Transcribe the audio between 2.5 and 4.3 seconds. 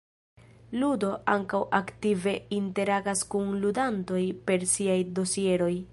interagas kun ludantoj